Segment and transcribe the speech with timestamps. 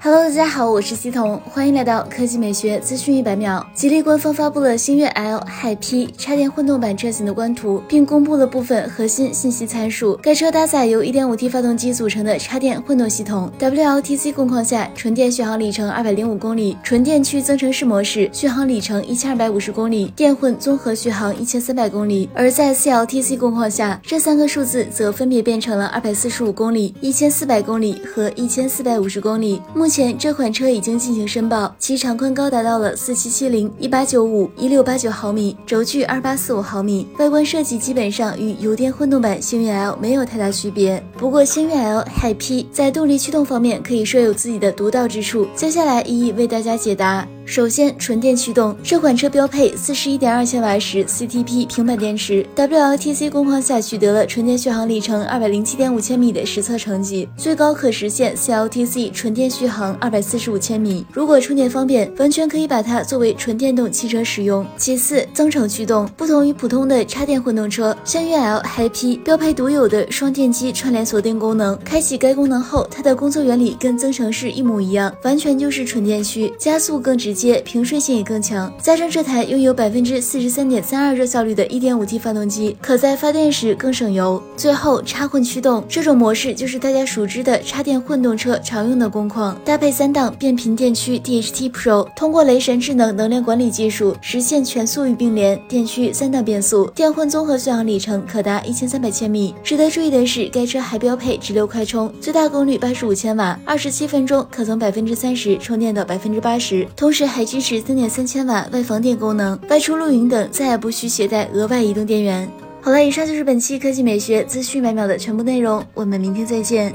[0.00, 3.64] Hello，大家好，我是西彤，欢迎来到科技美学资讯一百秒。
[3.74, 10.18] 吉利官方发布了星越 L Hi-P 插电混动版车型的官图，并公布了部分核心信息参数。
[10.22, 22.28] 该车搭载由 1.5T 发动机组成的插电混动系统，WLTC 工况下纯电续航里程205公里，纯电区增程式模式续航里程1250公里，电混综合续航1300公里。
[22.34, 29.60] 而在 CLTC 工况下，这三个数字则分别变成了245公里、1400公里和1450公里。
[29.76, 30.16] 目前。
[30.18, 41.04] 这款车已经进行申报，其长宽高达到了四七七零、一八九五、一六八九毫米，轴距二八四五毫米，外观设计基本上与油电混动版星越 L 没有太大区别。
[41.18, 47.28] 不过星越 L Hi-P 在动力驱动方面可以说有自己的独到之处，接下来一一为大家解答。
[47.46, 61.06] 首先，纯电驱动，这款车标配四十一点二千瓦时 CTP 平板电池，WLTC 工况下取得了纯电续航里程二百零七点五千米的实测成绩，最高可实现 CLTC 纯电续航二百四十五千米。
[61.12, 64.66] 如果充电方便，完全可以把它作为纯电动汽车使用。
[64.76, 71.78] 其次，增程驱动，不同于普通的插电混动车，星越 L Hi-P 标配独有的双电机串联锁定功能。
[71.84, 77.35] 开启该功能后，它的工作原理跟增程式一模一样，完全就是纯电驱，加速更直。
[77.36, 84.42] 接平顺性也更强，加上这台拥有百分之四十三点三二热效率的 1.5T 发动机，可在发电时更省油。
[84.56, 99.54] 最后插混驱动这种模式就是大家熟知的插电混动车常用的工况，搭配三档变频电驱 DHT Pro，通过雷神智能能量管理技术实现全速域并联，电驱三档变速，电混综合续航里程可达一千三百千米。
[99.62, 107.25] 值得注意的是，该车还标配直流快充，最大功率八十五千瓦，二十七分钟可从百分之三十充电到百分之八十，同时。
[107.26, 112.48] 还支持三点三千瓦外放电功能，外出露营等再也不需携带额外移动电源。
[112.80, 116.94] 好了，以上就是本期科技美学资讯百秒的全部内容，我们明天再见。